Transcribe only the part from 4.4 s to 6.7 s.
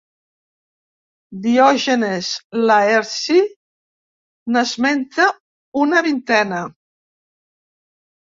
n'esmenta una vintena.